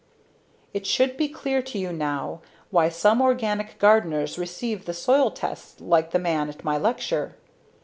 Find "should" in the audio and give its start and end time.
0.87-1.15